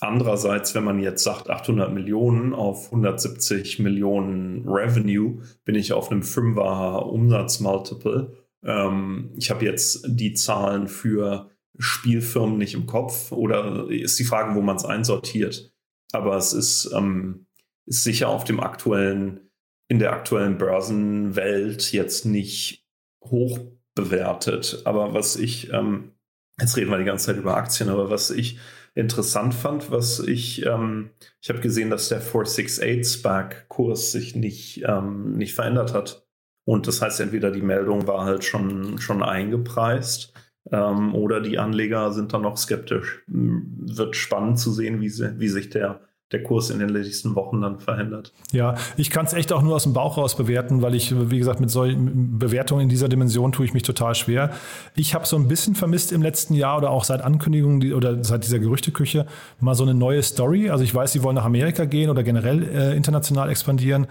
[0.00, 6.20] Andererseits, wenn man jetzt sagt 800 Millionen auf 170 Millionen Revenue, bin ich auf einem
[6.20, 8.36] 5er Umsatzmultiple.
[8.64, 14.54] Ähm, ich habe jetzt die Zahlen für Spielfirmen nicht im Kopf oder ist die Frage,
[14.54, 15.72] wo man es einsortiert.
[16.12, 17.46] Aber es ist, ähm,
[17.86, 19.50] ist sicher auf dem aktuellen,
[19.88, 22.86] in der aktuellen Börsenwelt jetzt nicht
[23.24, 23.60] hoch
[23.94, 24.82] bewertet.
[24.84, 26.12] Aber was ich, ähm,
[26.60, 28.58] jetzt reden wir die ganze Zeit über Aktien, aber was ich
[28.94, 35.36] interessant fand, was ich, ähm, ich habe gesehen, dass der 468 SPAC-Kurs sich nicht, ähm,
[35.36, 36.27] nicht verändert hat.
[36.68, 40.34] Und das heißt, entweder die Meldung war halt schon, schon eingepreist
[40.70, 43.22] ähm, oder die Anleger sind dann noch skeptisch.
[43.26, 46.00] Wird spannend zu sehen, wie, sie, wie sich der
[46.30, 48.34] der Kurs in den nächsten Wochen dann verändert.
[48.52, 51.38] Ja, ich kann es echt auch nur aus dem Bauch raus bewerten, weil ich, wie
[51.38, 54.50] gesagt, mit solchen Bewertungen in dieser Dimension tue ich mich total schwer.
[54.94, 58.44] Ich habe so ein bisschen vermisst im letzten Jahr oder auch seit Ankündigungen oder seit
[58.44, 59.24] dieser Gerüchteküche
[59.58, 60.68] mal so eine neue Story.
[60.68, 64.06] Also ich weiß, sie wollen nach Amerika gehen oder generell äh, international expandieren.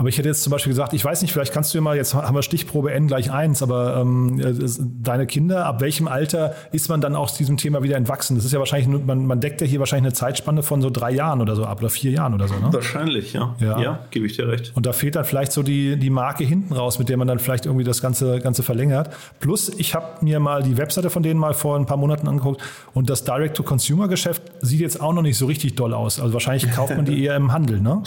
[0.00, 1.94] Aber ich hätte jetzt zum Beispiel gesagt, ich weiß nicht, vielleicht kannst du ja mal,
[1.94, 4.54] jetzt haben wir Stichprobe N gleich eins, aber ähm, äh,
[4.98, 8.34] deine Kinder, ab welchem Alter ist man dann aus diesem Thema wieder entwachsen?
[8.34, 11.10] Das ist ja wahrscheinlich, man, man deckt ja hier wahrscheinlich eine Zeitspanne von so drei
[11.10, 12.72] Jahren oder so ab oder vier Jahren oder so, ne?
[12.72, 13.54] Wahrscheinlich, ja.
[13.60, 14.72] Ja, ja gebe ich dir recht.
[14.74, 17.38] Und da fehlt dann vielleicht so die, die Marke hinten raus, mit der man dann
[17.38, 19.14] vielleicht irgendwie das Ganze, Ganze verlängert.
[19.38, 22.62] Plus, ich habe mir mal die Webseite von denen mal vor ein paar Monaten angeguckt
[22.94, 26.20] und das Direct-to-Consumer-Geschäft sieht jetzt auch noch nicht so richtig doll aus.
[26.20, 28.02] Also wahrscheinlich kauft man die eher im Handel, ne?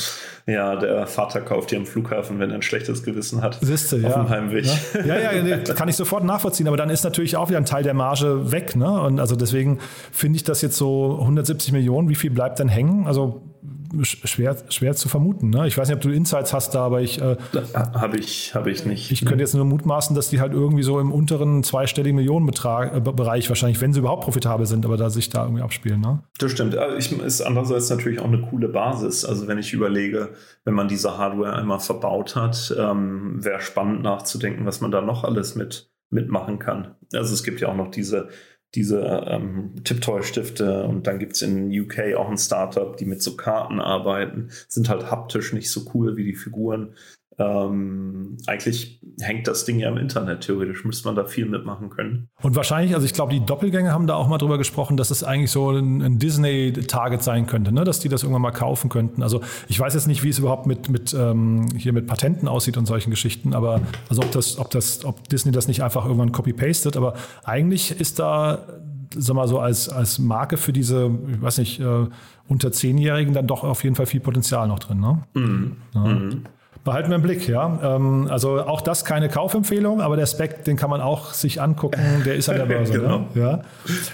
[0.45, 3.59] Ja, der Vater kauft die am Flughafen, wenn er ein schlechtes Gewissen hat.
[3.61, 4.09] Siehste, ja.
[4.09, 4.65] Auf dem Heimweg.
[5.05, 6.67] Ja, ja, ja kann ich sofort nachvollziehen.
[6.67, 8.75] Aber dann ist natürlich auch wieder ein Teil der Marge weg.
[8.75, 9.01] Ne?
[9.01, 9.79] Und also deswegen
[10.11, 12.09] finde ich das jetzt so 170 Millionen.
[12.09, 13.07] Wie viel bleibt dann hängen?
[13.07, 13.41] Also
[14.01, 15.49] schwer, schwer zu vermuten.
[15.49, 15.67] Ne?
[15.67, 17.21] Ich weiß nicht, ob du Insights hast da, aber ich.
[17.21, 17.37] Äh,
[17.73, 19.11] habe ich, hab ich nicht.
[19.11, 23.49] Ich könnte jetzt nur mutmaßen, dass die halt irgendwie so im unteren zweistelligen Millionenbetrag äh,
[23.49, 26.01] wahrscheinlich, wenn sie überhaupt profitabel sind, aber da sich da irgendwie abspielen.
[26.01, 26.23] Ne?
[26.39, 26.77] Das stimmt.
[26.97, 29.25] Ich, ist andererseits natürlich auch eine coole Basis.
[29.25, 30.29] Also wenn ich überlege,
[30.65, 35.23] wenn man diese Hardware einmal verbaut hat, ähm, wäre spannend nachzudenken, was man da noch
[35.23, 36.95] alles mit mitmachen kann.
[37.13, 38.29] Also es gibt ja auch noch diese
[38.75, 43.35] diese ähm, Tiptoy-Stifte und dann gibt es in UK auch ein Startup, die mit so
[43.35, 46.95] Karten arbeiten, sind halt haptisch nicht so cool wie die Figuren.
[47.39, 50.41] Ähm, eigentlich hängt das Ding ja im Internet.
[50.41, 52.29] Theoretisch müsste man da viel mitmachen können.
[52.41, 55.23] Und wahrscheinlich, also ich glaube, die Doppelgänger haben da auch mal drüber gesprochen, dass es
[55.23, 57.83] eigentlich so ein, ein Disney-Target sein könnte, ne?
[57.83, 59.23] dass die das irgendwann mal kaufen könnten.
[59.23, 62.77] Also ich weiß jetzt nicht, wie es überhaupt mit, mit ähm, hier mit Patenten aussieht
[62.77, 66.31] und solchen Geschichten, aber also ob das, ob das, ob Disney das nicht einfach irgendwann
[66.31, 68.59] copy-pastet, aber eigentlich ist da
[69.15, 72.07] sag mal so als, als Marke für diese, ich weiß nicht, äh,
[72.47, 74.99] unter Zehnjährigen dann doch auf jeden Fall viel Potenzial noch drin.
[74.99, 75.23] Ne?
[75.33, 75.77] Mhm.
[75.93, 76.01] Ja.
[76.01, 76.43] Mhm.
[76.83, 77.79] Behalten wir im Blick, ja.
[77.81, 82.01] Ähm, also auch das keine Kaufempfehlung, aber der Spec, den kann man auch sich angucken,
[82.25, 82.93] der ist an der Börse.
[82.93, 83.19] genau.
[83.19, 83.27] Ne?
[83.35, 83.61] Ja.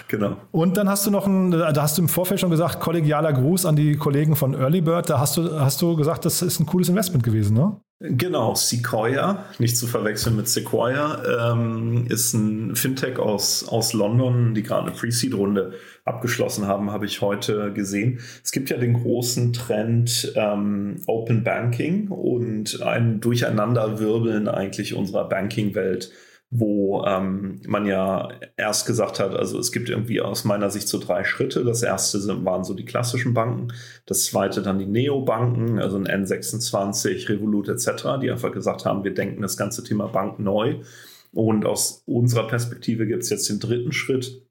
[0.08, 0.36] genau.
[0.52, 3.66] Und dann hast du noch ein, da hast du im Vorfeld schon gesagt, kollegialer Gruß
[3.66, 5.10] an die Kollegen von Early Bird.
[5.10, 7.76] Da hast du, hast du gesagt, das ist ein cooles Investment gewesen, ne?
[8.02, 14.64] Genau, Sequoia, nicht zu verwechseln mit Sequoia, ähm, ist ein Fintech aus, aus London, die
[14.64, 15.74] gerade eine Pre-Seed-Runde
[16.06, 18.22] abgeschlossen haben, habe ich heute gesehen.
[18.42, 26.14] Es gibt ja den großen Trend ähm, Open Banking und ein Durcheinanderwirbeln eigentlich unserer Banking-Welt
[26.52, 30.98] wo ähm, man ja erst gesagt hat, also es gibt irgendwie aus meiner Sicht so
[30.98, 31.64] drei Schritte.
[31.64, 33.72] Das erste sind, waren so die klassischen Banken,
[34.08, 39.14] das zweite dann die Neobanken, also ein N26, Revolut etc., die einfach gesagt haben, wir
[39.14, 40.82] denken das ganze Thema Bank neu.
[41.32, 44.42] Und aus unserer Perspektive gibt es jetzt den dritten Schritt,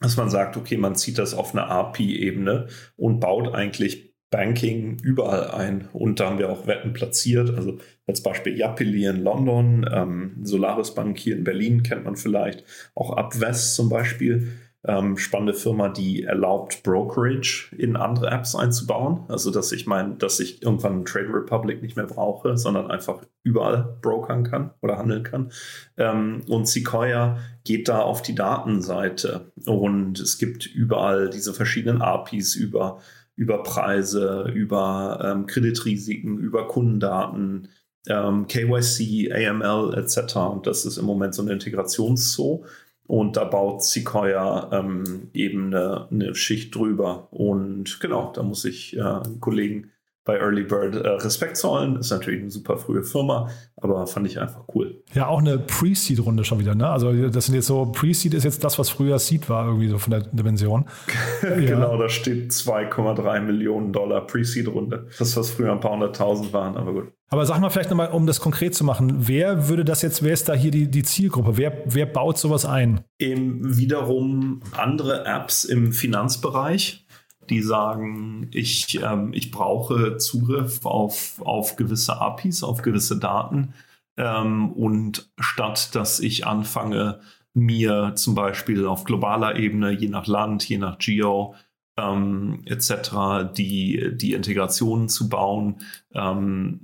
[0.00, 5.50] dass man sagt, okay, man zieht das auf eine API-Ebene und baut eigentlich Banking überall
[5.50, 5.88] ein.
[5.92, 7.54] Und da haben wir auch Wetten platziert.
[7.54, 12.64] Also als Beispiel Yapili in London, ähm, Solaris Bank hier in Berlin kennt man vielleicht,
[12.96, 14.48] auch Upwest zum Beispiel.
[14.84, 19.20] Ähm, spannende Firma, die erlaubt, Brokerage in andere Apps einzubauen.
[19.28, 23.96] Also, dass ich meine, dass ich irgendwann Trade Republic nicht mehr brauche, sondern einfach überall
[24.02, 25.52] brokern kann oder handeln kann.
[25.98, 32.56] Ähm, und Sequoia geht da auf die Datenseite und es gibt überall diese verschiedenen APIs
[32.56, 32.98] über
[33.36, 37.68] über Preise, über ähm, Kreditrisiken, über Kundendaten,
[38.08, 40.36] ähm, KYC, AML etc.
[40.36, 42.64] Und das ist im Moment so eine Integrationszoo.
[43.06, 47.28] Und da baut Sequoia ähm, eben eine, eine, Schicht drüber.
[47.30, 49.91] Und genau, da muss ich äh, Kollegen
[50.24, 51.96] bei Early Bird äh, Respekt zollen.
[51.96, 55.02] Ist natürlich eine super frühe Firma, aber fand ich einfach cool.
[55.14, 56.88] Ja, auch eine Pre-Seed-Runde schon wieder, ne?
[56.88, 59.98] Also das sind jetzt so, Pre-Seed ist jetzt das, was früher Seed war, irgendwie so
[59.98, 60.86] von der Dimension.
[61.40, 61.96] genau, ja.
[61.96, 65.08] da steht 2,3 Millionen Dollar Pre-Seed-Runde.
[65.18, 67.12] Das, was früher ein paar hunderttausend waren, aber gut.
[67.28, 70.34] Aber sag mal vielleicht nochmal, um das konkret zu machen, wer würde das jetzt, wer
[70.34, 71.56] ist da hier die, die Zielgruppe?
[71.56, 73.00] Wer, wer baut sowas ein?
[73.18, 77.06] Eben wiederum andere Apps im Finanzbereich
[77.50, 83.74] die sagen, ich, ähm, ich brauche Zugriff auf, auf gewisse APIs, auf gewisse Daten.
[84.16, 87.20] Ähm, und statt dass ich anfange,
[87.54, 91.54] mir zum Beispiel auf globaler Ebene, je nach Land, je nach Geo,
[91.98, 95.76] ähm, etc., die, die Integrationen zu bauen,
[96.14, 96.80] ähm,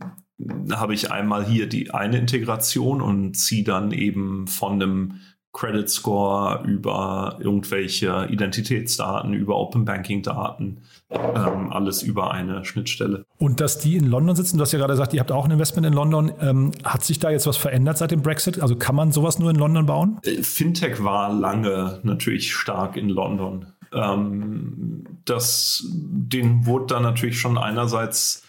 [0.73, 5.21] habe ich einmal hier die eine Integration und ziehe dann eben von einem
[5.53, 13.25] Credit Score, über irgendwelche Identitätsdaten, über Open Banking Daten, ähm, alles über eine Schnittstelle.
[13.39, 15.51] Und dass die in London sitzen, du hast ja gerade gesagt, ihr habt auch ein
[15.51, 16.33] Investment in London.
[16.41, 18.61] Ähm, hat sich da jetzt was verändert seit dem Brexit?
[18.61, 20.19] Also kann man sowas nur in London bauen?
[20.23, 23.67] Äh, Fintech war lange natürlich stark in London.
[23.93, 28.43] Ähm, das, den wurde da natürlich schon einerseits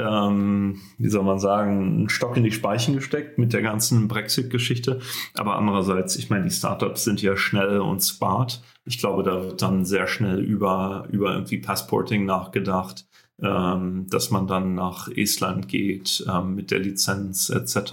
[0.00, 5.00] ähm, wie soll man sagen, einen Stock in die Speichen gesteckt mit der ganzen Brexit-Geschichte.
[5.34, 8.62] Aber andererseits, ich meine, die Startups sind ja schnell und smart.
[8.84, 13.06] Ich glaube, da wird dann sehr schnell über, über irgendwie Passporting nachgedacht.
[13.42, 17.92] Ähm, dass man dann nach Estland geht ähm, mit der Lizenz etc.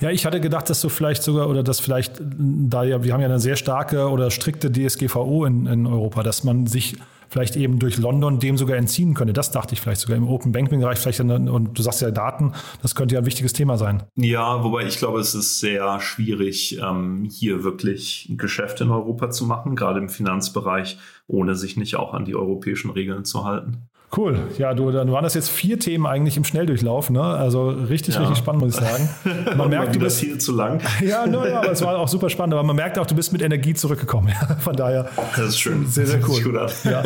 [0.00, 3.20] Ja, ich hatte gedacht, dass du vielleicht sogar oder dass vielleicht da ja, wir haben
[3.20, 6.96] ja eine sehr starke oder strikte DSGVO in, in Europa, dass man sich
[7.36, 9.34] vielleicht eben durch London dem sogar entziehen könnte.
[9.34, 12.10] Das dachte ich vielleicht sogar im Open Banking Bereich vielleicht dann, und du sagst ja
[12.10, 14.04] Daten, das könnte ja ein wichtiges Thema sein.
[14.16, 19.44] Ja, wobei ich glaube, es ist sehr schwierig, ähm, hier wirklich Geschäft in Europa zu
[19.44, 23.88] machen, gerade im Finanzbereich, ohne sich nicht auch an die europäischen Regeln zu halten.
[24.16, 24.38] Cool.
[24.56, 27.10] Ja, du, dann waren das jetzt vier Themen eigentlich im Schnelldurchlauf.
[27.10, 27.22] Ne?
[27.22, 28.22] Also richtig, ja.
[28.22, 29.08] richtig spannend, muss ich sagen.
[29.56, 30.80] Man merkt, du bist viel zu lang.
[31.04, 32.54] ja, no, ja, aber es war auch super spannend.
[32.54, 34.32] Aber man merkt auch, du bist mit Energie zurückgekommen.
[34.60, 35.08] Von daher.
[35.36, 35.86] Das ist schön.
[35.86, 36.68] Sehr, sehr cool.
[36.84, 37.02] Ja.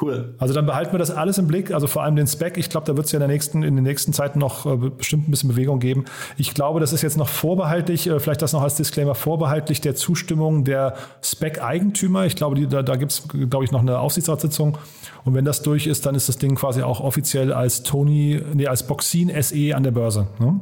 [0.00, 0.34] cool.
[0.38, 1.72] Also dann behalten wir das alles im Blick.
[1.72, 2.56] Also vor allem den Spec.
[2.56, 4.76] Ich glaube, da wird es ja in, der nächsten, in den nächsten Zeiten noch äh,
[4.76, 6.04] bestimmt ein bisschen Bewegung geben.
[6.36, 9.94] Ich glaube, das ist jetzt noch vorbehaltlich, äh, vielleicht das noch als Disclaimer, vorbehaltlich der
[9.94, 12.24] Zustimmung der Spec-Eigentümer.
[12.24, 14.78] Ich glaube, die, da, da gibt es, glaube ich, noch eine Aufsichtsratssitzung.
[15.24, 18.66] Und wenn das durch ist, dann ist das Ding quasi auch offiziell als Tony, nee,
[18.66, 20.28] als Boxin SE an der Börse.
[20.38, 20.60] Ne?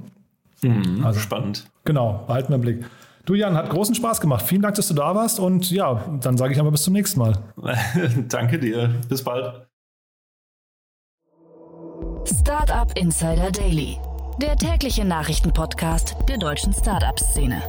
[0.63, 1.67] Mhm, also, spannend.
[1.85, 2.85] Genau, behalten wir im Blick.
[3.27, 4.45] Du Jan, hat großen Spaß gemacht.
[4.47, 7.21] Vielen Dank, dass du da warst und ja, dann sage ich aber bis zum nächsten
[7.21, 7.39] Mal.
[8.29, 8.95] Danke dir.
[9.09, 9.67] Bis bald.
[12.27, 13.99] Startup Insider Daily,
[14.41, 17.63] der tägliche Nachrichtenpodcast der deutschen Startup-Szene.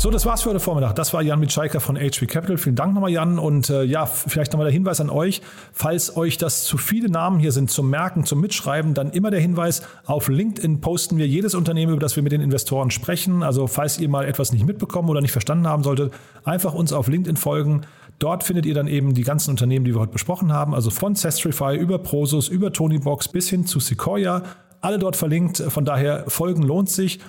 [0.00, 0.94] So, das war's für heute Vormittag.
[0.94, 2.56] Das war Jan Mitschaiker von HV Capital.
[2.56, 3.38] Vielen Dank nochmal, Jan.
[3.38, 5.42] Und äh, ja, vielleicht nochmal der Hinweis an euch,
[5.74, 9.40] falls euch das zu viele Namen hier sind zum Merken, zum Mitschreiben, dann immer der
[9.40, 13.42] Hinweis, auf LinkedIn posten wir jedes Unternehmen, über das wir mit den Investoren sprechen.
[13.42, 17.06] Also falls ihr mal etwas nicht mitbekommen oder nicht verstanden haben solltet, einfach uns auf
[17.06, 17.82] LinkedIn folgen.
[18.18, 21.14] Dort findet ihr dann eben die ganzen Unternehmen, die wir heute besprochen haben, also von
[21.14, 24.44] Sestrify über Prosus, über Tonybox bis hin zu Sequoia.
[24.80, 25.58] Alle dort verlinkt.
[25.58, 27.20] Von daher folgen lohnt sich.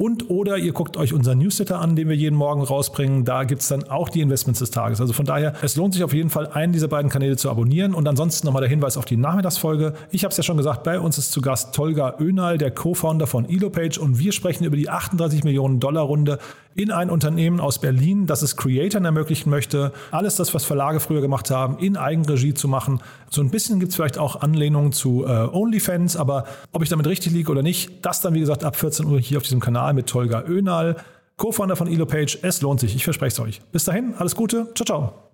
[0.00, 3.26] Und oder ihr guckt euch unseren Newsletter an, den wir jeden Morgen rausbringen.
[3.26, 4.98] Da gibt es dann auch die Investments des Tages.
[4.98, 7.92] Also von daher, es lohnt sich auf jeden Fall, einen dieser beiden Kanäle zu abonnieren.
[7.92, 9.92] Und ansonsten nochmal der Hinweis auf die Nachmittagsfolge.
[10.10, 13.26] Ich habe es ja schon gesagt, bei uns ist zu Gast Tolga Önal, der Co-Founder
[13.26, 14.00] von Elopage.
[14.00, 16.38] Und wir sprechen über die 38 Millionen Dollar Runde
[16.74, 21.20] in ein Unternehmen aus Berlin, das es Creatoren ermöglichen möchte, alles das, was Verlage früher
[21.20, 23.00] gemacht haben, in Eigenregie zu machen.
[23.30, 27.06] So ein bisschen gibt es vielleicht auch Anlehnungen zu äh, OnlyFans, aber ob ich damit
[27.06, 29.94] richtig liege oder nicht, das dann wie gesagt ab 14 Uhr hier auf diesem Kanal
[29.94, 30.96] mit Tolga Önal,
[31.36, 32.38] Co-Founder von Elopage.
[32.42, 33.60] Es lohnt sich, ich verspreche es euch.
[33.72, 35.29] Bis dahin, alles Gute, ciao, ciao.